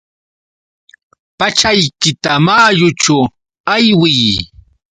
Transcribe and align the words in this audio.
Pachaykita 1.37 2.31
mayućhu 2.45 3.19
aywiy. 3.73 4.35